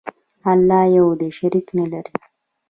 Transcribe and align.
الله 0.51 0.83
یو 0.97 1.07
دی، 1.19 1.29
شریک 1.37 1.67
نه 1.77 1.85
لري. 1.91 2.13